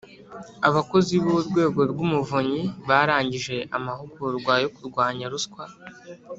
[0.67, 5.63] Abakozi b Urwego rw Umuvunyi barangije amahugurwa yo kurwanya ruswa